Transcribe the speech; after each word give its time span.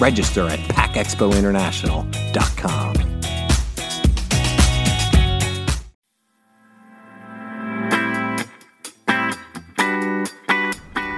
Register 0.00 0.48
at 0.48 0.60
packexpointernational.com. 0.60 2.94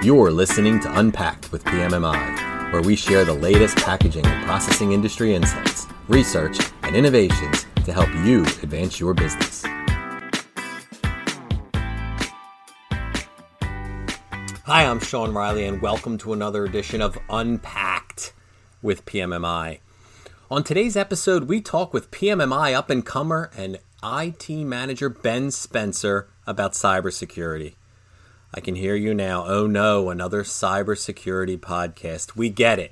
You're 0.03 0.31
listening 0.31 0.79
to 0.79 0.99
Unpacked 0.99 1.51
with 1.51 1.63
PMMI, 1.63 2.73
where 2.73 2.81
we 2.81 2.95
share 2.95 3.23
the 3.23 3.33
latest 3.33 3.77
packaging 3.77 4.25
and 4.25 4.45
processing 4.45 4.93
industry 4.93 5.35
insights, 5.35 5.85
research, 6.07 6.57
and 6.81 6.95
innovations 6.95 7.67
to 7.85 7.93
help 7.93 8.09
you 8.25 8.41
advance 8.63 8.99
your 8.99 9.13
business. 9.13 9.63
Hi, 14.65 14.85
I'm 14.85 14.99
Sean 14.99 15.33
Riley, 15.33 15.65
and 15.65 15.81
welcome 15.81 16.17
to 16.19 16.33
another 16.33 16.65
edition 16.65 17.01
of 17.01 17.17
Unpacked 17.29 17.90
with 18.81 19.05
PMMI. 19.05 19.79
On 20.49 20.63
today's 20.63 20.97
episode, 20.97 21.45
we 21.45 21.61
talk 21.61 21.93
with 21.93 22.11
PMMI 22.11 22.73
up 22.73 22.89
and 22.89 23.05
comer 23.05 23.49
and 23.55 23.79
IT 24.03 24.49
manager 24.49 25.09
Ben 25.09 25.51
Spencer 25.51 26.27
about 26.45 26.73
cybersecurity. 26.73 27.75
I 28.53 28.59
can 28.59 28.75
hear 28.75 28.95
you 28.95 29.13
now. 29.13 29.45
Oh 29.45 29.67
no, 29.67 30.09
another 30.09 30.43
cybersecurity 30.43 31.57
podcast. 31.57 32.35
We 32.35 32.49
get 32.49 32.79
it. 32.79 32.91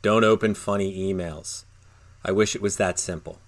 Don't 0.00 0.24
open 0.24 0.54
funny 0.54 1.12
emails. 1.12 1.64
I 2.24 2.30
wish 2.30 2.54
it 2.54 2.62
was 2.62 2.76
that 2.76 2.98
simple. 3.00 3.40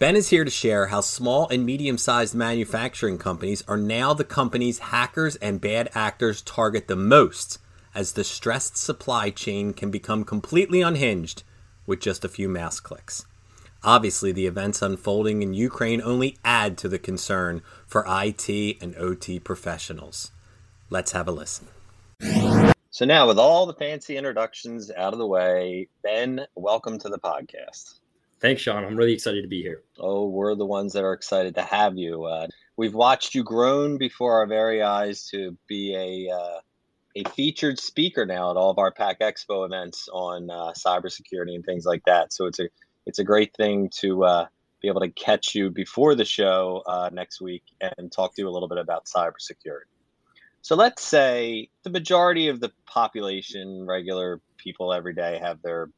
Ben 0.00 0.16
is 0.16 0.30
here 0.30 0.44
to 0.44 0.50
share 0.50 0.86
how 0.86 1.02
small 1.02 1.46
and 1.48 1.66
medium 1.66 1.98
sized 1.98 2.34
manufacturing 2.34 3.18
companies 3.18 3.62
are 3.68 3.76
now 3.76 4.14
the 4.14 4.24
companies 4.24 4.78
hackers 4.78 5.36
and 5.36 5.60
bad 5.60 5.90
actors 5.94 6.40
target 6.40 6.88
the 6.88 6.96
most, 6.96 7.58
as 7.94 8.12
the 8.12 8.24
stressed 8.24 8.76
supply 8.76 9.30
chain 9.30 9.72
can 9.72 9.90
become 9.90 10.24
completely 10.24 10.80
unhinged 10.80 11.42
with 11.86 12.00
just 12.00 12.24
a 12.24 12.28
few 12.28 12.48
mouse 12.48 12.80
clicks. 12.80 13.24
Obviously, 13.82 14.30
the 14.30 14.46
events 14.46 14.82
unfolding 14.82 15.42
in 15.42 15.54
Ukraine 15.54 16.02
only 16.02 16.36
add 16.44 16.76
to 16.78 16.88
the 16.88 16.98
concern 16.98 17.62
for 17.86 18.04
IT 18.06 18.76
and 18.82 18.94
OT 18.96 19.40
professionals. 19.40 20.30
Let's 20.90 21.12
have 21.12 21.28
a 21.28 21.32
listen. 21.32 21.68
So, 22.90 23.04
now 23.06 23.26
with 23.26 23.38
all 23.38 23.64
the 23.66 23.74
fancy 23.74 24.16
introductions 24.16 24.90
out 24.90 25.12
of 25.12 25.18
the 25.18 25.26
way, 25.26 25.88
Ben, 26.02 26.46
welcome 26.56 26.98
to 26.98 27.08
the 27.08 27.18
podcast. 27.18 28.00
Thanks, 28.40 28.62
Sean. 28.62 28.84
I'm 28.84 28.96
really 28.96 29.12
excited 29.12 29.42
to 29.42 29.48
be 29.48 29.62
here. 29.62 29.82
Oh, 29.98 30.28
we're 30.28 30.54
the 30.54 30.66
ones 30.66 30.92
that 30.94 31.04
are 31.04 31.12
excited 31.12 31.54
to 31.54 31.62
have 31.62 31.96
you. 31.96 32.24
Uh, 32.24 32.48
we've 32.76 32.94
watched 32.94 33.34
you 33.34 33.44
grown 33.44 33.96
before 33.96 34.38
our 34.38 34.46
very 34.46 34.82
eyes 34.82 35.26
to 35.28 35.56
be 35.68 35.94
a 35.94 36.34
uh, 36.34 36.60
a 37.16 37.24
featured 37.30 37.78
speaker 37.78 38.24
now 38.24 38.50
at 38.50 38.56
all 38.56 38.70
of 38.70 38.78
our 38.78 38.92
Pack 38.92 39.20
Expo 39.20 39.64
events 39.64 40.08
on 40.12 40.50
uh, 40.50 40.72
cybersecurity 40.72 41.54
and 41.54 41.64
things 41.64 41.84
like 41.84 42.04
that. 42.04 42.32
So 42.32 42.46
it's 42.46 42.60
a 42.60 42.68
it's 43.06 43.18
a 43.18 43.24
great 43.24 43.54
thing 43.56 43.90
to 43.96 44.24
uh, 44.24 44.46
be 44.80 44.88
able 44.88 45.00
to 45.00 45.10
catch 45.10 45.54
you 45.54 45.70
before 45.70 46.14
the 46.14 46.24
show 46.24 46.82
uh, 46.86 47.10
next 47.12 47.40
week 47.40 47.64
and 47.80 48.12
talk 48.12 48.34
to 48.34 48.42
you 48.42 48.48
a 48.48 48.50
little 48.50 48.68
bit 48.68 48.78
about 48.78 49.06
cybersecurity. 49.06 49.90
So 50.62 50.76
let's 50.76 51.02
say 51.02 51.70
the 51.82 51.90
majority 51.90 52.48
of 52.48 52.60
the 52.60 52.70
population, 52.86 53.86
regular 53.86 54.40
people 54.58 54.92
every 54.92 55.14
day, 55.14 55.38
have 55.42 55.62
their 55.62 55.90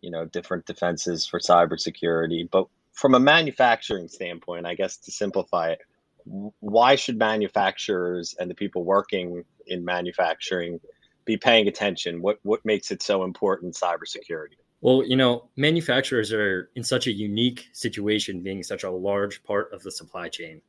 you 0.00 0.10
know 0.10 0.24
different 0.24 0.66
defenses 0.66 1.26
for 1.26 1.38
cybersecurity. 1.38 2.48
But 2.50 2.66
from 2.92 3.14
a 3.14 3.20
manufacturing 3.20 4.08
standpoint, 4.08 4.66
I 4.66 4.74
guess 4.74 4.96
to 4.98 5.12
simplify 5.12 5.70
it, 5.70 5.80
why 6.24 6.96
should 6.96 7.18
manufacturers 7.18 8.34
and 8.38 8.50
the 8.50 8.54
people 8.54 8.84
working 8.84 9.44
in 9.70 9.84
manufacturing 9.84 10.80
be 11.24 11.36
paying 11.36 11.68
attention? 11.68 12.22
What 12.22 12.38
what 12.42 12.64
makes 12.64 12.90
it 12.90 13.02
so 13.02 13.24
important 13.24 13.74
cybersecurity? 13.74 14.58
Well, 14.82 15.04
you 15.04 15.16
know, 15.16 15.50
manufacturers 15.56 16.32
are 16.32 16.70
in 16.74 16.82
such 16.82 17.06
a 17.06 17.12
unique 17.12 17.68
situation, 17.72 18.42
being 18.42 18.62
such 18.62 18.84
a 18.84 18.90
large 18.90 19.42
part 19.44 19.72
of 19.72 19.82
the 19.82 19.90
supply 19.90 20.28
chain. 20.28 20.62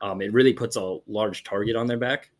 Um, 0.00 0.22
it 0.22 0.32
really 0.32 0.52
puts 0.52 0.76
a 0.76 0.98
large 1.08 1.42
target 1.42 1.74
on 1.74 1.86
their 1.86 1.98
back. 1.98 2.30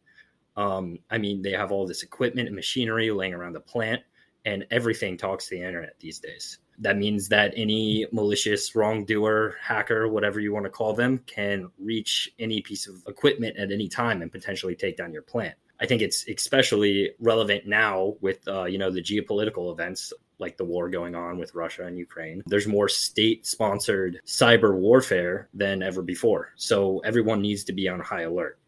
Um, 0.57 0.99
I 1.11 1.19
mean, 1.19 1.43
they 1.43 1.53
have 1.53 1.73
all 1.73 1.87
this 1.87 2.03
equipment 2.03 2.49
and 2.49 2.55
machinery 2.55 3.11
laying 3.11 3.35
around 3.35 3.55
the 3.55 3.61
plant 3.61 4.03
and 4.47 4.65
everything 4.71 5.17
talks 5.17 5.49
to 5.49 5.57
the 5.57 5.63
internet 5.63 5.99
these 5.99 6.19
days. 6.21 6.59
That 6.79 6.97
means 6.97 7.29
that 7.29 7.53
any 7.57 8.07
malicious 8.13 8.75
wrongdoer, 8.75 9.57
hacker, 9.61 10.09
whatever 10.09 10.41
you 10.41 10.53
want 10.53 10.65
to 10.65 10.71
call 10.71 10.95
them, 10.95 11.19
can 11.27 11.71
reach 11.79 12.31
any 12.39 12.61
piece 12.61 12.87
of 12.87 13.03
equipment 13.09 13.57
at 13.57 13.73
any 13.73 13.89
time 13.89 14.23
and 14.23 14.31
potentially 14.31 14.77
take 14.77 14.97
down 14.97 15.13
your 15.13 15.23
plant. 15.23 15.55
I 15.81 15.87
think 15.87 16.03
it's 16.03 16.27
especially 16.29 17.13
relevant 17.19 17.67
now 17.67 18.15
with 18.21 18.47
uh, 18.49 18.65
you 18.65 18.79
know 18.79 18.91
the 18.91 19.03
geopolitical 19.03 19.73
events 19.73 20.13
like 20.39 20.57
the 20.57 20.65
war 20.65 20.91
going 20.91 21.15
on 21.15 21.39
with 21.39 21.55
Russia 21.55 21.87
and 21.87 21.99
Ukraine. 21.99 22.43
There's 22.47 22.67
more 22.67 22.91
state-sponsored 22.91 24.21
cyber 24.27 24.75
warfare 24.75 25.49
than 25.55 25.83
ever 25.83 26.03
before, 26.03 26.53
so 26.57 26.99
everyone 27.01 27.41
needs 27.41 27.65
to 27.65 27.73
be 27.73 27.89
on 27.89 28.01
high 28.01 28.23
alert. 28.23 28.59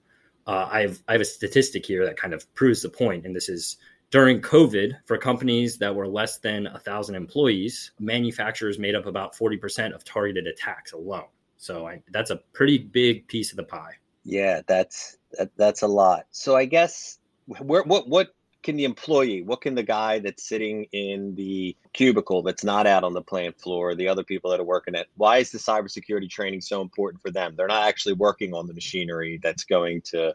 Uh, 0.47 0.69
I 0.71 0.81
have 0.83 1.03
I 1.09 1.13
have 1.13 1.21
a 1.21 1.27
statistic 1.27 1.85
here 1.85 2.05
that 2.07 2.17
kind 2.17 2.35
of 2.35 2.53
proves 2.55 2.83
the 2.83 2.89
point, 2.89 3.27
and 3.27 3.37
this 3.37 3.49
is 3.49 3.77
during 4.11 4.41
COVID, 4.41 4.97
for 5.05 5.19
companies 5.19 5.77
that 5.79 5.95
were 5.95 6.09
less 6.09 6.39
than 6.39 6.67
a 6.67 6.79
thousand 6.79 7.15
employees, 7.15 7.93
manufacturers 8.01 8.79
made 8.79 8.95
up 8.95 9.05
about 9.05 9.35
40% 9.35 9.95
of 9.95 10.03
targeted 10.03 10.47
attacks 10.47 10.93
alone. 10.93 11.27
So 11.59 11.87
I, 11.87 12.03
that's 12.11 12.31
a 12.31 12.41
pretty 12.55 12.79
big 12.79 13.29
piece 13.29 13.51
of 13.51 13.57
the 13.57 13.65
pie. 13.65 13.97
Yeah, 14.29 14.61
that's 14.67 15.17
that, 15.39 15.51
that's 15.57 15.81
a 15.81 15.87
lot. 15.87 16.27
So 16.33 16.55
I 16.55 16.67
guess 16.67 17.19
where, 17.47 17.83
what 17.83 18.09
what 18.09 18.35
can 18.63 18.77
the 18.77 18.85
employee, 18.85 19.43
what 19.43 19.63
can 19.63 19.75
the 19.75 19.83
guy 19.83 20.19
that's 20.19 20.47
sitting 20.47 20.85
in 20.93 21.35
the 21.35 21.75
cubicle 21.95 22.43
that's 22.43 22.63
not 22.63 22.87
out 22.87 23.05
on 23.05 23.15
the 23.15 23.23
plant 23.23 23.59
floor, 23.59 23.95
the 23.95 24.09
other 24.09 24.23
people 24.23 24.51
that 24.51 24.61
are 24.61 24.65
working 24.65 24.95
it, 24.95 25.07
why 25.17 25.39
is 25.39 25.51
the 25.51 25.59
cybersecurity 25.59 26.29
training 26.29 26.61
so 26.61 26.83
important 26.83 27.23
for 27.23 27.31
them? 27.31 27.55
They're 27.57 27.69
not 27.69 27.89
actually 27.89 28.15
working 28.15 28.53
on 28.53 28.67
the 28.67 28.75
machinery 28.75 29.41
that's 29.43 29.65
going 29.65 30.03
to 30.13 30.35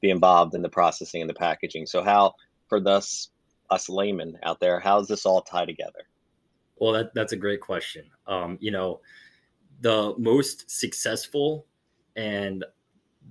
be 0.00 0.08
involved 0.08 0.54
in 0.54 0.62
the 0.62 0.70
processing 0.70 1.20
and 1.20 1.28
the 1.28 1.34
packaging. 1.34 1.84
So 1.84 2.02
how 2.02 2.36
for 2.68 2.80
thus 2.80 3.28
us 3.68 3.90
laymen 3.90 4.38
out 4.44 4.60
there? 4.60 4.80
How 4.80 4.98
does 4.98 5.08
this 5.08 5.26
all 5.26 5.42
tie 5.42 5.66
together? 5.66 6.06
Well, 6.76 6.92
that, 6.92 7.12
that's 7.14 7.32
a 7.32 7.36
great 7.36 7.60
question. 7.60 8.06
Um, 8.26 8.56
you 8.62 8.70
know, 8.70 9.00
the 9.82 10.14
most 10.16 10.70
successful 10.70 11.66
and 12.14 12.64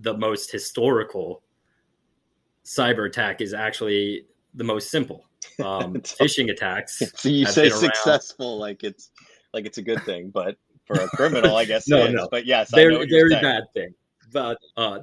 the 0.02 0.18
most 0.18 0.52
historical 0.52 1.44
cyber 2.66 3.08
attack 3.08 3.42
is 3.42 3.54
actually 3.54 4.26
the 4.54 4.64
most 4.64 4.90
simple. 4.90 5.26
Um, 5.64 5.94
phishing 6.02 6.52
attacks. 6.52 7.02
So 7.16 7.30
you 7.30 7.46
say 7.46 7.70
successful 7.70 8.58
like 8.58 8.84
it's 8.84 9.12
like 9.54 9.66
it's 9.66 9.78
a 9.78 9.82
good 9.82 10.04
thing, 10.04 10.30
but 10.30 10.58
for 10.86 10.96
a 10.96 11.08
criminal, 11.10 11.56
I 11.56 11.66
guess 11.66 11.88
no, 11.88 12.08
no. 12.08 12.28
But 12.30 12.46
yes, 12.46 12.72
very 12.72 13.08
very 13.08 13.30
bad 13.30 13.64
thing. 13.74 13.94
But 14.32 14.58
uh, 14.78 15.00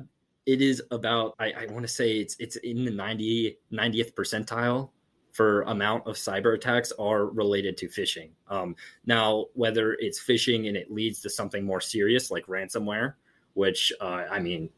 it 0.47 0.61
is 0.61 0.83
about 0.91 1.35
I, 1.39 1.53
I 1.53 1.67
want 1.67 1.83
to 1.83 1.93
say 1.93 2.19
it's 2.19 2.37
it's 2.39 2.57
in 2.57 2.85
the 2.85 2.91
90 2.91 3.59
90th 3.73 4.15
percentile 4.15 4.91
for 5.33 5.63
amount 5.63 6.07
of 6.07 6.17
cyber 6.17 6.55
attacks 6.55 6.93
are 6.99 7.27
related 7.27 7.77
to 7.79 7.89
phishing. 7.89 8.31
Um, 8.49 8.77
now, 9.07 9.47
whether 9.55 9.95
it's 9.95 10.23
phishing 10.23 10.69
and 10.69 10.77
it 10.77 10.93
leads 10.93 11.21
to 11.21 11.31
something 11.31 11.65
more 11.65 11.81
serious 11.81 12.31
like 12.31 12.47
ransomware, 12.47 13.15
which 13.55 13.93
uh, 14.01 14.25
I 14.31 14.39
mean, 14.41 14.69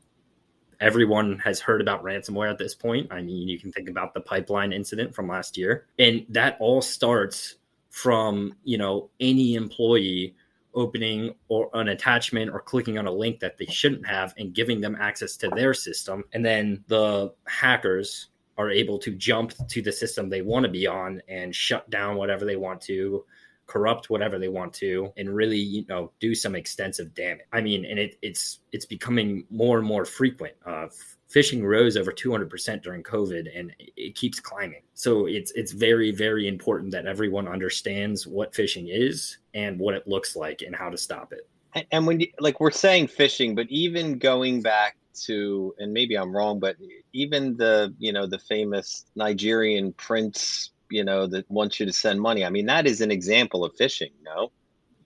everyone 0.80 1.38
has 1.38 1.60
heard 1.60 1.80
about 1.80 2.02
ransomware 2.02 2.50
at 2.50 2.58
this 2.58 2.74
point. 2.74 3.08
I 3.10 3.22
mean, 3.22 3.48
you 3.48 3.58
can 3.58 3.72
think 3.72 3.88
about 3.88 4.14
the 4.14 4.20
pipeline 4.20 4.72
incident 4.72 5.14
from 5.14 5.28
last 5.28 5.56
year, 5.56 5.86
and 5.98 6.24
that 6.28 6.56
all 6.60 6.82
starts 6.82 7.56
from 7.90 8.54
you 8.64 8.78
know 8.78 9.10
any 9.20 9.54
employee 9.54 10.34
opening 10.74 11.34
or 11.48 11.70
an 11.74 11.88
attachment 11.88 12.50
or 12.50 12.60
clicking 12.60 12.98
on 12.98 13.06
a 13.06 13.10
link 13.10 13.40
that 13.40 13.56
they 13.56 13.66
shouldn't 13.66 14.06
have 14.06 14.34
and 14.38 14.54
giving 14.54 14.80
them 14.80 14.96
access 14.98 15.36
to 15.36 15.48
their 15.50 15.72
system. 15.72 16.24
And 16.32 16.44
then 16.44 16.84
the 16.88 17.32
hackers 17.46 18.28
are 18.58 18.70
able 18.70 18.98
to 18.98 19.12
jump 19.12 19.52
to 19.68 19.82
the 19.82 19.92
system 19.92 20.28
they 20.28 20.42
want 20.42 20.64
to 20.64 20.70
be 20.70 20.86
on 20.86 21.22
and 21.28 21.54
shut 21.54 21.88
down 21.90 22.16
whatever 22.16 22.44
they 22.44 22.56
want 22.56 22.80
to, 22.82 23.24
corrupt 23.66 24.10
whatever 24.10 24.38
they 24.38 24.48
want 24.48 24.72
to 24.72 25.12
and 25.16 25.34
really 25.34 25.58
you 25.58 25.84
know 25.88 26.10
do 26.20 26.34
some 26.34 26.54
extensive 26.54 27.14
damage. 27.14 27.46
I 27.52 27.60
mean 27.60 27.84
and 27.84 27.98
it, 27.98 28.18
it's 28.22 28.60
it's 28.72 28.86
becoming 28.86 29.44
more 29.50 29.78
and 29.78 29.86
more 29.86 30.04
frequent. 30.04 30.54
Uh, 30.64 30.88
phishing 31.32 31.62
rose 31.62 31.96
over 31.96 32.12
200% 32.12 32.82
during 32.82 33.02
covid 33.02 33.48
and 33.58 33.72
it 33.78 34.14
keeps 34.14 34.38
climbing. 34.40 34.82
So 34.94 35.26
it's 35.26 35.52
it's 35.52 35.72
very 35.72 36.12
very 36.12 36.48
important 36.48 36.92
that 36.92 37.06
everyone 37.06 37.48
understands 37.48 38.26
what 38.26 38.52
phishing 38.52 38.86
is 38.88 39.38
and 39.54 39.78
what 39.78 39.94
it 39.94 40.06
looks 40.06 40.36
like 40.36 40.62
and 40.62 40.74
how 40.74 40.90
to 40.90 40.96
stop 40.96 41.32
it. 41.32 41.48
And 41.90 42.06
when 42.06 42.20
you, 42.20 42.28
like 42.38 42.60
we're 42.60 42.70
saying 42.70 43.08
phishing 43.08 43.56
but 43.56 43.66
even 43.68 44.18
going 44.18 44.62
back 44.62 44.96
to 45.14 45.74
and 45.78 45.92
maybe 45.92 46.16
i'm 46.16 46.34
wrong 46.34 46.58
but 46.58 46.76
even 47.12 47.56
the 47.56 47.94
you 47.98 48.12
know 48.12 48.26
the 48.26 48.38
famous 48.38 49.06
nigerian 49.14 49.92
prince 49.92 50.70
you 50.94 51.04
know 51.04 51.26
that 51.26 51.48
wants 51.50 51.80
you 51.80 51.86
to 51.86 51.92
send 51.92 52.20
money 52.20 52.44
i 52.44 52.50
mean 52.50 52.66
that 52.66 52.86
is 52.86 53.00
an 53.00 53.10
example 53.10 53.64
of 53.64 53.74
phishing 53.76 54.12
no 54.22 54.50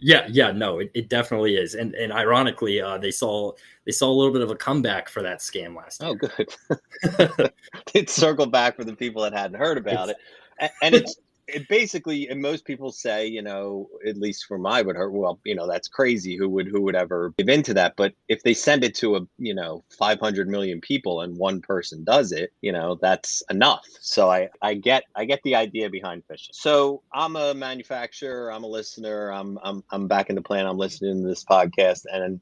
yeah, 0.00 0.26
yeah, 0.31 0.52
no, 0.52 0.79
it, 0.79 0.90
it 0.94 1.08
definitely 1.08 1.56
is, 1.56 1.75
and 1.75 1.94
and 1.96 2.12
ironically, 2.12 2.81
uh, 2.81 2.99
they 2.99 3.11
saw 3.11 3.52
they 3.85 3.90
saw 3.90 4.08
a 4.08 4.14
little 4.14 4.32
bit 4.32 4.43
of 4.43 4.50
a 4.50 4.55
comeback 4.55 5.08
for 5.08 5.23
that 5.23 5.40
scam 5.40 5.76
last 5.76 6.02
oh, 6.05 6.17
year. 6.23 6.31
Oh, 6.70 7.17
good. 7.17 7.52
it 7.94 8.08
circled 8.08 8.52
back 8.52 8.76
for 8.76 8.85
the 8.85 8.94
people 8.94 9.23
that 9.23 9.32
hadn't 9.32 9.58
heard 9.58 9.76
about 9.76 10.11
it's, 10.11 10.19
it, 10.20 10.25
and, 10.61 10.70
and 10.82 10.94
it's 10.94 11.17
it 11.49 11.69
basically, 11.69 12.29
and 12.29 12.41
most 12.41 12.65
people 12.65 12.93
say, 12.93 13.27
you 13.27 13.43
know, 13.43 13.89
at 14.06 14.17
least 14.17 14.45
from 14.47 14.67
I 14.67 14.83
would 14.83 14.97
heard, 14.97 15.12
well, 15.12 15.41
you 15.45 15.55
know, 15.55 15.67
that's 15.67 15.89
crazy. 15.89 16.37
Who 16.37 16.49
would 16.50 16.69
who 16.69 16.83
would 16.83 16.95
ever 16.95 17.33
give 17.39 17.49
into 17.49 17.75
that? 17.75 17.95
But 17.97 18.15
if 18.29 18.43
they 18.43 18.55
send 18.55 18.85
it 18.85 18.95
to 18.97 19.17
a, 19.17 19.21
you 19.39 19.55
know, 19.55 19.83
500 19.99 20.49
million 20.49 20.81
people 20.81 21.23
and 21.23 21.37
one 21.37 21.61
person 21.61 22.05
does 22.05 22.33
it, 22.33 22.53
you 22.61 22.73
know, 22.73 22.99
that's 23.00 23.43
enough. 23.50 23.87
So 24.00 24.31
I 24.31 24.50
I 24.61 24.75
get 24.75 25.05
I 25.17 25.25
get 25.25 25.43
the 25.43 25.55
idea 25.56 25.89
behind 25.89 26.23
phishing. 26.31 26.50
So 26.53 27.03
I'm 27.12 27.37
a 27.37 27.55
manufacturer. 27.55 28.53
I'm 28.53 28.65
a 28.65 28.69
listener. 28.69 29.31
I'm 29.31 29.59
I'm 29.62 29.83
I'm 29.91 30.06
back 30.06 30.29
in 30.29 30.37
the 30.37 30.43
plant. 30.43 30.69
I'm 30.69 30.79
listening 30.79 31.23
to 31.23 31.29
this 31.29 31.45
podcast 31.45 32.03
and 32.12 32.41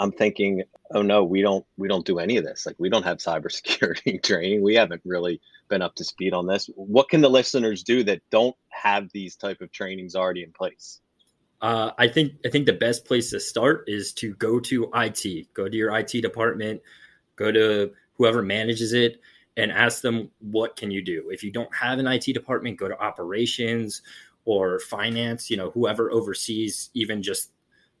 I'm 0.00 0.12
thinking, 0.12 0.62
oh 0.94 1.02
no, 1.02 1.22
we 1.22 1.42
don't 1.42 1.64
we 1.76 1.86
don't 1.86 2.06
do 2.06 2.18
any 2.18 2.38
of 2.38 2.44
this. 2.44 2.64
Like 2.64 2.76
we 2.78 2.88
don't 2.88 3.02
have 3.02 3.18
cybersecurity 3.18 4.22
training. 4.24 4.62
We 4.62 4.74
haven't 4.74 5.02
really 5.04 5.42
been 5.68 5.82
up 5.82 5.94
to 5.96 6.04
speed 6.04 6.32
on 6.32 6.46
this. 6.46 6.70
What 6.74 7.10
can 7.10 7.20
the 7.20 7.28
listeners 7.28 7.82
do 7.82 8.02
that 8.04 8.22
don't 8.30 8.56
have 8.70 9.12
these 9.12 9.36
type 9.36 9.60
of 9.60 9.70
trainings 9.72 10.16
already 10.16 10.42
in 10.42 10.52
place? 10.52 11.00
Uh, 11.60 11.90
I 11.98 12.08
think 12.08 12.32
I 12.46 12.48
think 12.48 12.64
the 12.64 12.72
best 12.72 13.04
place 13.04 13.30
to 13.30 13.40
start 13.40 13.84
is 13.88 14.14
to 14.14 14.34
go 14.36 14.58
to 14.60 14.90
IT, 14.94 15.52
go 15.52 15.68
to 15.68 15.76
your 15.76 15.94
IT 15.94 16.22
department, 16.22 16.80
go 17.36 17.52
to 17.52 17.92
whoever 18.14 18.40
manages 18.40 18.94
it, 18.94 19.20
and 19.58 19.70
ask 19.70 20.00
them 20.00 20.30
what 20.40 20.76
can 20.76 20.90
you 20.90 21.04
do. 21.04 21.28
If 21.28 21.44
you 21.44 21.52
don't 21.52 21.74
have 21.74 21.98
an 21.98 22.06
IT 22.06 22.32
department, 22.32 22.78
go 22.78 22.88
to 22.88 22.98
operations 22.98 24.00
or 24.46 24.78
finance. 24.78 25.50
You 25.50 25.58
know, 25.58 25.70
whoever 25.72 26.10
oversees 26.10 26.88
even 26.94 27.22
just 27.22 27.50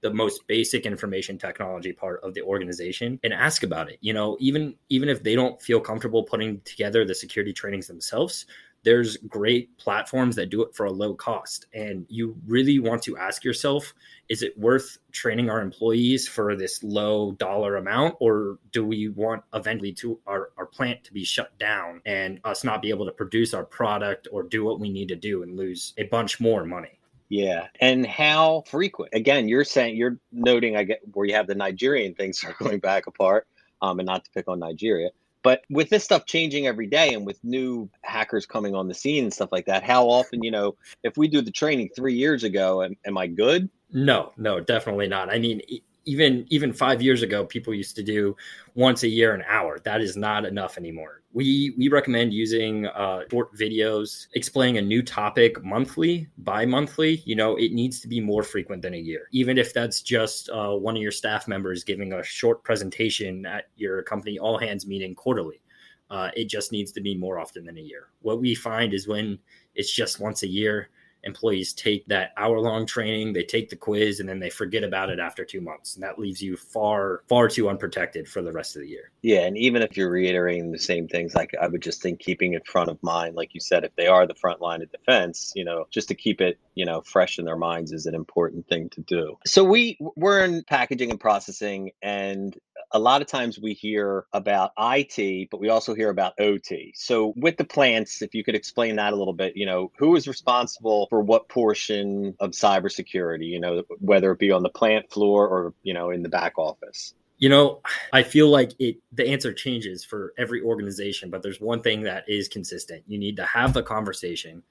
the 0.02 0.12
most 0.12 0.46
basic 0.46 0.86
information 0.86 1.38
technology 1.38 1.92
part 1.92 2.20
of 2.22 2.34
the 2.34 2.42
organization 2.42 3.20
and 3.22 3.32
ask 3.32 3.62
about 3.62 3.90
it. 3.90 3.98
You 4.00 4.12
know 4.12 4.36
even 4.40 4.74
even 4.88 5.08
if 5.08 5.22
they 5.22 5.34
don't 5.34 5.60
feel 5.60 5.80
comfortable 5.80 6.22
putting 6.22 6.60
together 6.60 7.04
the 7.04 7.14
security 7.14 7.52
trainings 7.52 7.86
themselves 7.86 8.46
there's 8.82 9.16
great 9.18 9.76
platforms 9.78 10.36
that 10.36 10.50
do 10.50 10.62
it 10.62 10.74
for 10.74 10.86
a 10.86 10.92
low 10.92 11.14
cost. 11.14 11.66
And 11.74 12.06
you 12.08 12.36
really 12.46 12.78
want 12.78 13.02
to 13.02 13.16
ask 13.18 13.44
yourself 13.44 13.92
is 14.28 14.42
it 14.42 14.56
worth 14.58 14.96
training 15.12 15.50
our 15.50 15.60
employees 15.60 16.28
for 16.28 16.54
this 16.54 16.82
low 16.82 17.32
dollar 17.32 17.76
amount? 17.76 18.14
Or 18.20 18.58
do 18.72 18.84
we 18.84 19.08
want 19.08 19.42
eventually 19.52 19.92
to 19.94 20.20
our, 20.26 20.50
our 20.56 20.66
plant 20.66 21.04
to 21.04 21.12
be 21.12 21.24
shut 21.24 21.56
down 21.58 22.00
and 22.06 22.40
us 22.44 22.64
not 22.64 22.80
be 22.80 22.90
able 22.90 23.06
to 23.06 23.12
produce 23.12 23.54
our 23.54 23.64
product 23.64 24.28
or 24.32 24.44
do 24.44 24.64
what 24.64 24.80
we 24.80 24.88
need 24.88 25.08
to 25.08 25.16
do 25.16 25.42
and 25.42 25.56
lose 25.56 25.94
a 25.98 26.04
bunch 26.04 26.40
more 26.40 26.64
money 26.64 26.99
yeah. 27.30 27.68
And 27.80 28.04
how 28.04 28.64
frequent? 28.66 29.14
Again, 29.14 29.48
you're 29.48 29.64
saying 29.64 29.96
you're 29.96 30.18
noting 30.32 30.76
I 30.76 30.82
get 30.82 31.00
where 31.14 31.24
you 31.24 31.34
have 31.34 31.46
the 31.46 31.54
Nigerian 31.54 32.12
thing 32.14 32.32
circling 32.32 32.78
back 32.80 33.06
apart, 33.06 33.46
um, 33.80 34.00
and 34.00 34.06
not 34.06 34.24
to 34.24 34.30
pick 34.32 34.48
on 34.48 34.58
Nigeria. 34.58 35.10
But 35.42 35.62
with 35.70 35.88
this 35.88 36.04
stuff 36.04 36.26
changing 36.26 36.66
every 36.66 36.86
day 36.86 37.14
and 37.14 37.24
with 37.24 37.42
new 37.42 37.88
hackers 38.02 38.44
coming 38.44 38.74
on 38.74 38.88
the 38.88 38.94
scene 38.94 39.22
and 39.22 39.32
stuff 39.32 39.52
like 39.52 39.64
that, 39.66 39.84
how 39.84 40.06
often, 40.06 40.42
you 40.42 40.50
know, 40.50 40.76
if 41.02 41.16
we 41.16 41.28
do 41.28 41.40
the 41.40 41.52
training 41.52 41.88
three 41.96 42.14
years 42.14 42.44
ago, 42.44 42.82
am, 42.82 42.94
am 43.06 43.16
I 43.16 43.26
good? 43.28 43.70
No, 43.90 44.32
no, 44.36 44.60
definitely 44.60 45.08
not. 45.08 45.30
I 45.32 45.38
mean, 45.38 45.62
even 46.10 46.44
even 46.50 46.72
five 46.72 47.00
years 47.00 47.22
ago, 47.22 47.44
people 47.44 47.72
used 47.72 47.94
to 47.96 48.02
do 48.02 48.36
once 48.74 49.04
a 49.04 49.08
year 49.08 49.32
an 49.32 49.44
hour. 49.48 49.78
That 49.84 50.00
is 50.00 50.16
not 50.16 50.44
enough 50.44 50.76
anymore. 50.76 51.22
We 51.32 51.72
we 51.78 51.88
recommend 51.88 52.34
using 52.34 52.86
uh, 52.86 53.20
short 53.30 53.54
videos 53.54 54.26
explaining 54.34 54.78
a 54.78 54.82
new 54.82 55.02
topic 55.02 55.62
monthly, 55.64 56.28
bi-monthly. 56.38 57.22
You 57.24 57.36
know, 57.36 57.54
it 57.56 57.72
needs 57.72 58.00
to 58.00 58.08
be 58.08 58.20
more 58.20 58.42
frequent 58.42 58.82
than 58.82 58.94
a 58.94 58.98
year. 59.10 59.28
Even 59.30 59.56
if 59.56 59.72
that's 59.72 60.02
just 60.02 60.50
uh, 60.50 60.74
one 60.74 60.96
of 60.96 61.02
your 61.02 61.12
staff 61.12 61.46
members 61.46 61.84
giving 61.84 62.12
a 62.12 62.24
short 62.24 62.64
presentation 62.64 63.46
at 63.46 63.68
your 63.76 64.02
company 64.02 64.38
all 64.38 64.58
hands 64.58 64.86
meeting 64.86 65.14
quarterly. 65.14 65.62
Uh, 66.10 66.28
it 66.34 66.48
just 66.48 66.72
needs 66.72 66.90
to 66.90 67.00
be 67.00 67.14
more 67.14 67.38
often 67.38 67.64
than 67.64 67.78
a 67.78 67.80
year. 67.80 68.08
What 68.22 68.40
we 68.40 68.56
find 68.56 68.92
is 68.92 69.06
when 69.06 69.38
it's 69.76 69.92
just 69.92 70.18
once 70.18 70.42
a 70.42 70.48
year, 70.48 70.88
employees 71.24 71.72
take 71.72 72.06
that 72.06 72.32
hour 72.36 72.60
long 72.60 72.86
training, 72.86 73.32
they 73.32 73.42
take 73.42 73.68
the 73.68 73.76
quiz, 73.76 74.20
and 74.20 74.28
then 74.28 74.40
they 74.40 74.50
forget 74.50 74.84
about 74.84 75.10
it 75.10 75.18
after 75.18 75.44
two 75.44 75.60
months. 75.60 75.94
And 75.94 76.02
that 76.02 76.18
leaves 76.18 76.42
you 76.42 76.56
far, 76.56 77.22
far 77.28 77.48
too 77.48 77.68
unprotected 77.68 78.28
for 78.28 78.42
the 78.42 78.52
rest 78.52 78.76
of 78.76 78.82
the 78.82 78.88
year. 78.88 79.10
Yeah. 79.22 79.40
And 79.40 79.56
even 79.56 79.82
if 79.82 79.96
you're 79.96 80.10
reiterating 80.10 80.72
the 80.72 80.78
same 80.78 81.08
things, 81.08 81.34
like 81.34 81.54
I 81.60 81.66
would 81.66 81.82
just 81.82 82.02
think 82.02 82.20
keeping 82.20 82.54
it 82.54 82.66
front 82.66 82.90
of 82.90 83.02
mind, 83.02 83.36
like 83.36 83.54
you 83.54 83.60
said, 83.60 83.84
if 83.84 83.94
they 83.96 84.06
are 84.06 84.26
the 84.26 84.34
front 84.34 84.60
line 84.60 84.82
of 84.82 84.90
defense, 84.90 85.52
you 85.54 85.64
know, 85.64 85.86
just 85.90 86.08
to 86.08 86.14
keep 86.14 86.40
it, 86.40 86.58
you 86.74 86.84
know, 86.84 87.02
fresh 87.02 87.38
in 87.38 87.44
their 87.44 87.56
minds 87.56 87.92
is 87.92 88.06
an 88.06 88.14
important 88.14 88.66
thing 88.68 88.88
to 88.90 89.00
do. 89.02 89.36
So 89.44 89.64
we 89.64 89.98
we're 90.16 90.44
in 90.44 90.64
packaging 90.64 91.10
and 91.10 91.20
processing 91.20 91.90
and 92.02 92.56
a 92.92 92.98
lot 92.98 93.22
of 93.22 93.28
times 93.28 93.58
we 93.58 93.72
hear 93.72 94.26
about 94.32 94.72
IT, 94.78 95.48
but 95.50 95.60
we 95.60 95.68
also 95.68 95.94
hear 95.94 96.10
about 96.10 96.38
OT. 96.40 96.92
So 96.96 97.32
with 97.36 97.56
the 97.56 97.64
plants, 97.64 98.20
if 98.20 98.34
you 98.34 98.42
could 98.42 98.54
explain 98.54 98.96
that 98.96 99.12
a 99.12 99.16
little 99.16 99.32
bit, 99.32 99.56
you 99.56 99.66
know, 99.66 99.92
who 99.96 100.16
is 100.16 100.26
responsible 100.26 101.06
for 101.08 101.20
what 101.20 101.48
portion 101.48 102.34
of 102.40 102.50
cybersecurity, 102.50 103.46
you 103.46 103.60
know, 103.60 103.84
whether 104.00 104.32
it 104.32 104.38
be 104.38 104.50
on 104.50 104.62
the 104.62 104.68
plant 104.68 105.10
floor 105.10 105.46
or, 105.46 105.74
you 105.82 105.94
know, 105.94 106.10
in 106.10 106.22
the 106.22 106.28
back 106.28 106.58
office? 106.58 107.14
You 107.38 107.48
know, 107.48 107.80
I 108.12 108.22
feel 108.22 108.48
like 108.48 108.72
it 108.78 108.96
the 109.12 109.26
answer 109.28 109.52
changes 109.52 110.04
for 110.04 110.34
every 110.36 110.60
organization, 110.60 111.30
but 111.30 111.42
there's 111.42 111.60
one 111.60 111.82
thing 111.82 112.02
that 112.02 112.24
is 112.28 112.48
consistent. 112.48 113.02
You 113.06 113.18
need 113.18 113.36
to 113.36 113.46
have 113.46 113.72
the 113.72 113.82
conversation. 113.82 114.62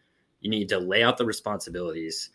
You 0.42 0.50
need 0.50 0.70
to 0.70 0.78
lay 0.78 1.04
out 1.04 1.18
the 1.18 1.26
responsibilities 1.26 2.30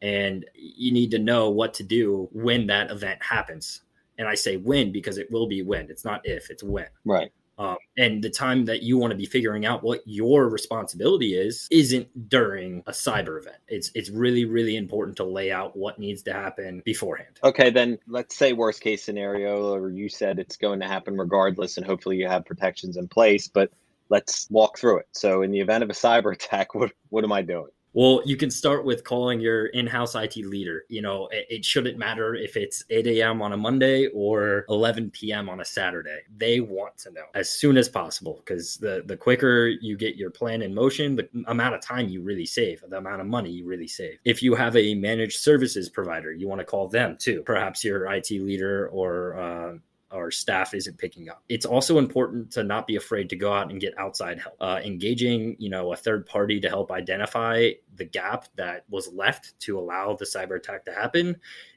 and 0.00 0.44
you 0.54 0.92
need 0.92 1.10
to 1.10 1.18
know 1.18 1.50
what 1.50 1.74
to 1.74 1.82
do 1.82 2.28
when 2.32 2.66
that 2.68 2.90
event 2.90 3.22
happens 3.22 3.82
and 4.18 4.28
I 4.28 4.34
say 4.34 4.56
when 4.56 4.92
because 4.92 5.18
it 5.18 5.30
will 5.30 5.46
be 5.46 5.62
when. 5.62 5.90
It's 5.90 6.04
not 6.04 6.20
if, 6.24 6.50
it's 6.50 6.62
when. 6.62 6.86
Right. 7.04 7.30
Um, 7.56 7.76
and 7.96 8.22
the 8.22 8.30
time 8.30 8.64
that 8.64 8.82
you 8.82 8.98
want 8.98 9.12
to 9.12 9.16
be 9.16 9.26
figuring 9.26 9.64
out 9.64 9.84
what 9.84 10.00
your 10.06 10.48
responsibility 10.48 11.34
is 11.34 11.68
isn't 11.70 12.28
during 12.28 12.82
a 12.86 12.90
cyber 12.90 13.38
event. 13.38 13.58
It's 13.68 13.92
it's 13.94 14.10
really 14.10 14.44
really 14.44 14.76
important 14.76 15.16
to 15.18 15.24
lay 15.24 15.52
out 15.52 15.76
what 15.76 15.98
needs 15.98 16.22
to 16.24 16.32
happen 16.32 16.82
beforehand. 16.84 17.38
Okay, 17.44 17.70
then 17.70 17.98
let's 18.08 18.36
say 18.36 18.52
worst 18.52 18.80
case 18.80 19.04
scenario, 19.04 19.72
or 19.72 19.90
you 19.90 20.08
said 20.08 20.38
it's 20.40 20.56
going 20.56 20.80
to 20.80 20.86
happen 20.86 21.16
regardless, 21.16 21.76
and 21.76 21.86
hopefully 21.86 22.16
you 22.16 22.26
have 22.26 22.44
protections 22.44 22.96
in 22.96 23.06
place. 23.06 23.46
But 23.46 23.70
let's 24.08 24.48
walk 24.50 24.78
through 24.78 24.98
it. 24.98 25.08
So, 25.12 25.42
in 25.42 25.52
the 25.52 25.60
event 25.60 25.84
of 25.84 25.90
a 25.90 25.94
cyber 25.94 26.32
attack, 26.34 26.74
what 26.74 26.90
what 27.10 27.22
am 27.22 27.32
I 27.32 27.42
doing? 27.42 27.70
Well, 27.94 28.22
you 28.26 28.36
can 28.36 28.50
start 28.50 28.84
with 28.84 29.04
calling 29.04 29.40
your 29.40 29.66
in-house 29.66 30.16
IT 30.16 30.36
leader. 30.36 30.84
You 30.88 31.00
know, 31.00 31.28
it, 31.28 31.46
it, 31.48 31.64
shouldn't 31.64 31.96
matter 31.96 32.34
if 32.34 32.56
it's 32.56 32.84
8 32.90 33.06
a.m. 33.06 33.40
on 33.40 33.52
a 33.52 33.56
Monday 33.56 34.08
or 34.08 34.64
11 34.68 35.10
p.m. 35.10 35.48
on 35.48 35.60
a 35.60 35.64
Saturday. 35.64 36.18
They 36.36 36.58
want 36.58 36.98
to 36.98 37.12
know 37.12 37.26
as 37.34 37.48
soon 37.48 37.76
as 37.76 37.88
possible 37.88 38.42
because 38.44 38.76
the 38.78 39.04
the 39.06 39.16
quicker 39.16 39.68
you 39.68 39.96
get 39.96 40.16
your 40.16 40.30
plan 40.30 40.60
in 40.60 40.74
motion, 40.74 41.14
the 41.14 41.28
amount 41.46 41.76
of 41.76 41.80
time 41.80 42.08
you 42.08 42.20
really 42.20 42.46
save, 42.46 42.82
the 42.88 42.98
amount 42.98 43.20
of 43.20 43.28
money 43.28 43.50
you 43.50 43.64
really 43.64 43.88
save. 43.88 44.18
If 44.24 44.42
you 44.42 44.56
have 44.56 44.76
a 44.76 44.94
managed 44.96 45.38
services 45.38 45.88
provider, 45.88 46.32
you 46.32 46.48
want 46.48 46.60
to 46.60 46.64
call 46.64 46.88
them 46.88 47.16
too. 47.16 47.42
Perhaps 47.42 47.84
your 47.84 48.12
IT 48.12 48.30
leader 48.32 48.88
or 48.88 49.38
uh, 49.38 49.74
our 50.14 50.30
staff 50.30 50.74
isn't 50.74 50.98
picking 50.98 51.28
up. 51.28 51.42
It's 51.48 51.66
also 51.66 51.98
important 51.98 52.52
to 52.52 52.62
not 52.62 52.86
be 52.86 52.96
afraid 52.96 53.28
to 53.30 53.36
go 53.36 53.52
out 53.52 53.70
and 53.70 53.80
get 53.80 53.98
outside 53.98 54.40
help. 54.40 54.56
Uh, 54.60 54.80
engaging, 54.84 55.56
you 55.58 55.68
know, 55.68 55.92
a 55.92 55.96
third 55.96 56.26
party 56.26 56.60
to 56.60 56.68
help 56.68 56.92
identify 56.92 57.70
the 57.96 58.04
gap 58.04 58.46
that 58.56 58.84
was 58.88 59.12
left 59.12 59.58
to 59.60 59.78
allow 59.78 60.14
the 60.14 60.24
cyber 60.24 60.56
attack 60.56 60.84
to 60.84 60.92
happen 60.92 61.36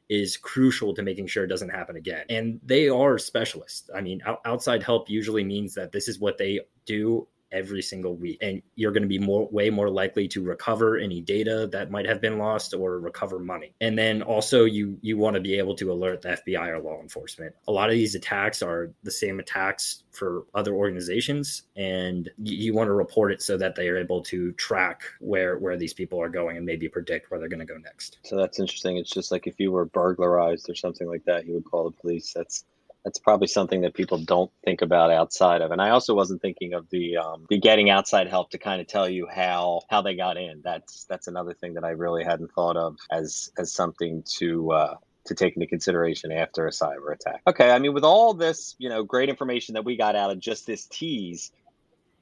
is 0.09 0.37
crucial 0.37 0.93
to 0.93 1.01
making 1.01 1.27
sure 1.27 1.43
it 1.43 1.47
doesn't 1.47 1.69
happen 1.69 1.97
again. 1.97 2.25
And 2.29 2.59
they 2.63 2.87
are 2.87 3.17
specialists. 3.17 3.89
I 3.93 4.01
mean, 4.01 4.21
outside 4.45 4.83
help 4.83 5.09
usually 5.09 5.43
means 5.43 5.73
that 5.73 5.91
this 5.91 6.07
is 6.07 6.19
what 6.19 6.37
they 6.37 6.61
do 6.85 7.27
every 7.51 7.81
single 7.81 8.15
week 8.15 8.37
and 8.41 8.61
you're 8.75 8.91
going 8.91 9.03
to 9.03 9.07
be 9.07 9.19
more 9.19 9.47
way 9.49 9.69
more 9.69 9.89
likely 9.89 10.27
to 10.27 10.41
recover 10.41 10.97
any 10.97 11.21
data 11.21 11.67
that 11.71 11.91
might 11.91 12.05
have 12.05 12.21
been 12.21 12.37
lost 12.37 12.73
or 12.73 12.99
recover 12.99 13.39
money. 13.39 13.73
And 13.81 13.97
then 13.97 14.21
also 14.21 14.65
you 14.65 14.97
you 15.01 15.17
want 15.17 15.35
to 15.35 15.39
be 15.39 15.57
able 15.57 15.75
to 15.75 15.91
alert 15.91 16.21
the 16.21 16.39
fbi 16.45 16.67
or 16.69 16.79
law 16.79 16.99
enforcement. 17.01 17.55
A 17.67 17.71
lot 17.71 17.89
of 17.89 17.95
these 17.95 18.15
attacks 18.15 18.61
are 18.61 18.91
the 19.03 19.11
same 19.11 19.39
attacks 19.39 20.03
for 20.11 20.45
other 20.53 20.73
organizations 20.73 21.63
and 21.75 22.29
you, 22.41 22.57
you 22.57 22.73
want 22.73 22.87
to 22.87 22.93
report 22.93 23.31
it 23.31 23.41
so 23.41 23.57
that 23.57 23.75
they 23.75 23.87
are 23.87 23.97
able 23.97 24.21
to 24.23 24.51
track 24.53 25.03
where 25.19 25.57
where 25.57 25.77
these 25.77 25.93
people 25.93 26.21
are 26.21 26.29
going 26.29 26.57
and 26.57 26.65
maybe 26.65 26.87
predict 26.89 27.31
where 27.31 27.39
they're 27.39 27.49
going 27.49 27.59
to 27.59 27.65
go 27.65 27.77
next. 27.77 28.19
So 28.23 28.35
that's 28.35 28.59
interesting. 28.59 28.97
It's 28.97 29.11
just 29.11 29.31
like 29.31 29.47
if 29.47 29.59
you 29.59 29.71
were 29.71 29.85
burglarized 29.85 30.69
or 30.69 30.75
something 30.75 31.07
like 31.07 31.23
that 31.25 31.45
you 31.45 31.53
would 31.53 31.65
call 31.65 31.85
the 31.85 31.91
police. 31.91 32.33
That's 32.33 32.65
that's 33.07 33.19
probably 33.19 33.47
something 33.47 33.79
that 33.79 33.93
people 33.93 34.17
don't 34.17 34.51
think 34.65 34.81
about 34.81 35.11
outside 35.11 35.61
of. 35.61 35.71
And 35.71 35.81
I 35.81 35.91
also 35.91 36.13
wasn't 36.13 36.41
thinking 36.41 36.73
of 36.73 36.89
the 36.89 37.15
um, 37.15 37.45
the 37.49 37.57
getting 37.57 37.89
outside 37.89 38.27
help 38.27 38.49
to 38.49 38.57
kind 38.57 38.81
of 38.81 38.87
tell 38.87 39.07
you 39.07 39.29
how 39.33 39.79
how 39.89 40.01
they 40.01 40.13
got 40.13 40.35
in. 40.35 40.59
That's 40.61 41.05
that's 41.05 41.27
another 41.27 41.53
thing 41.53 41.75
that 41.75 41.85
I 41.85 41.91
really 41.91 42.25
hadn't 42.25 42.51
thought 42.51 42.75
of 42.75 42.97
as 43.09 43.49
as 43.57 43.71
something 43.71 44.25
to 44.39 44.71
uh, 44.73 44.95
to 45.27 45.35
take 45.35 45.55
into 45.55 45.67
consideration 45.67 46.33
after 46.33 46.67
a 46.67 46.69
cyber 46.69 47.13
attack. 47.13 47.43
Okay, 47.47 47.71
I 47.71 47.79
mean, 47.79 47.93
with 47.93 48.03
all 48.03 48.33
this, 48.33 48.75
you 48.77 48.89
know, 48.89 49.03
great 49.03 49.29
information 49.29 49.75
that 49.75 49.85
we 49.85 49.95
got 49.95 50.17
out 50.17 50.29
of 50.29 50.41
just 50.41 50.67
this 50.67 50.85
tease, 50.87 51.53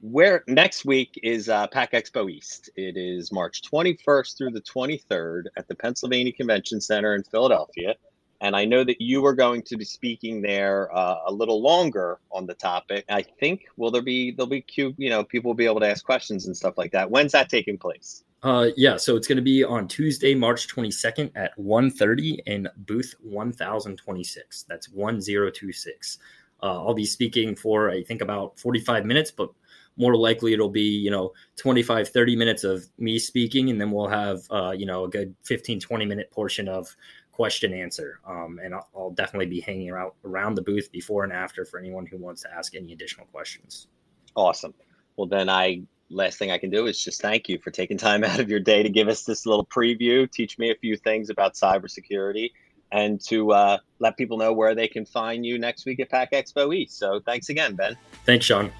where 0.00 0.44
next 0.46 0.84
week 0.84 1.18
is 1.20 1.48
uh, 1.48 1.66
Pack 1.66 1.94
Expo 1.94 2.30
East. 2.30 2.70
It 2.76 2.96
is 2.96 3.32
March 3.32 3.60
21st 3.62 4.38
through 4.38 4.50
the 4.52 4.60
23rd 4.60 5.46
at 5.56 5.66
the 5.66 5.74
Pennsylvania 5.74 6.32
Convention 6.32 6.80
Center 6.80 7.16
in 7.16 7.24
Philadelphia. 7.24 7.96
And 8.40 8.54
I 8.54 8.64
know 8.64 8.84
that 8.84 9.00
you 9.00 9.24
are 9.24 9.34
going 9.34 9.62
to 9.62 9.76
be 9.76 9.84
speaking 9.84 10.42
there 10.42 10.94
uh, 10.94 11.16
a 11.26 11.32
little 11.32 11.62
longer 11.62 12.18
on 12.30 12.46
the 12.46 12.54
topic. 12.54 13.04
I 13.08 13.22
think 13.22 13.66
will 13.76 13.90
there 13.90 14.02
be 14.02 14.30
there'll 14.30 14.48
be 14.48 14.64
you 14.76 15.10
know, 15.10 15.24
people 15.24 15.50
will 15.50 15.56
be 15.56 15.66
able 15.66 15.80
to 15.80 15.88
ask 15.88 16.04
questions 16.04 16.46
and 16.46 16.56
stuff 16.56 16.76
like 16.76 16.92
that. 16.92 17.10
When's 17.10 17.32
that 17.32 17.48
taking 17.48 17.78
place? 17.78 18.24
Uh, 18.42 18.68
yeah, 18.76 18.96
so 18.96 19.16
it's 19.16 19.26
going 19.26 19.36
to 19.36 19.42
be 19.42 19.64
on 19.64 19.88
Tuesday, 19.88 20.34
March 20.34 20.68
22nd 20.68 21.32
at 21.34 21.56
1.30 21.58 22.38
in 22.46 22.68
booth 22.76 23.14
1026. 23.22 24.64
That's 24.68 24.88
1026. 24.90 26.18
Uh, 26.62 26.66
I'll 26.66 26.94
be 26.94 27.04
speaking 27.04 27.56
for, 27.56 27.90
I 27.90 28.02
think, 28.02 28.20
about 28.20 28.58
45 28.58 29.04
minutes, 29.04 29.30
but 29.30 29.50
more 29.96 30.16
likely 30.16 30.52
it'll 30.52 30.68
be, 30.68 30.82
you 30.82 31.10
know, 31.10 31.32
25, 31.56 32.08
30 32.08 32.36
minutes 32.36 32.64
of 32.64 32.86
me 32.98 33.18
speaking, 33.18 33.70
and 33.70 33.80
then 33.80 33.90
we'll 33.90 34.08
have, 34.08 34.40
uh, 34.50 34.70
you 34.70 34.86
know, 34.86 35.04
a 35.04 35.08
good 35.08 35.34
15, 35.44 35.80
20 35.80 36.06
minute 36.06 36.30
portion 36.30 36.68
of 36.68 36.94
question 37.36 37.74
answer. 37.74 38.18
Um, 38.26 38.58
and 38.64 38.74
I'll, 38.74 38.88
I'll, 38.96 39.10
definitely 39.10 39.46
be 39.46 39.60
hanging 39.60 39.90
out 39.90 40.14
around 40.24 40.54
the 40.54 40.62
booth 40.62 40.90
before 40.90 41.22
and 41.22 41.32
after 41.34 41.66
for 41.66 41.78
anyone 41.78 42.06
who 42.06 42.16
wants 42.16 42.40
to 42.42 42.48
ask 42.52 42.74
any 42.74 42.94
additional 42.94 43.26
questions. 43.26 43.88
Awesome. 44.34 44.72
Well, 45.16 45.26
then 45.26 45.50
I 45.50 45.82
last 46.08 46.38
thing 46.38 46.50
I 46.50 46.56
can 46.56 46.70
do 46.70 46.86
is 46.86 47.02
just 47.02 47.20
thank 47.20 47.46
you 47.48 47.58
for 47.58 47.70
taking 47.70 47.98
time 47.98 48.24
out 48.30 48.40
of 48.40 48.48
your 48.48 48.60
day 48.60 48.82
to 48.82 48.88
give 48.88 49.08
us 49.08 49.24
this 49.24 49.44
little 49.44 49.66
preview, 49.66 50.30
teach 50.30 50.58
me 50.58 50.70
a 50.70 50.74
few 50.76 50.96
things 50.96 51.28
about 51.28 51.54
cybersecurity, 51.54 52.52
and 52.90 53.20
to 53.26 53.52
uh, 53.52 53.78
let 53.98 54.16
people 54.16 54.38
know 54.38 54.54
where 54.54 54.74
they 54.74 54.88
can 54.88 55.04
find 55.04 55.44
you 55.44 55.58
next 55.58 55.84
week 55.84 56.00
at 56.00 56.08
Pack 56.08 56.32
Expo 56.32 56.74
East. 56.74 56.98
So 56.98 57.20
thanks 57.20 57.50
again, 57.50 57.74
Ben. 57.74 57.98
Thanks, 58.24 58.46
Sean. 58.46 58.72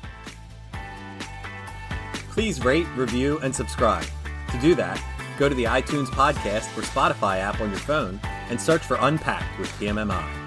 Please 2.31 2.65
rate, 2.65 2.87
review, 2.97 3.39
and 3.41 3.55
subscribe. 3.55 4.07
To 4.51 4.61
do 4.63 4.75
that, 4.77 5.03
go 5.39 5.47
to 5.47 5.55
the 5.55 5.65
iTunes 5.65 6.07
podcast 6.07 6.75
or 6.79 6.81
Spotify 6.81 7.41
app 7.41 7.61
on 7.61 7.69
your 7.69 7.81
phone 7.81 8.19
and 8.51 8.61
search 8.61 8.83
for 8.83 8.97
Unpacked 9.01 9.59
with 9.59 9.71
PMMI. 9.81 10.46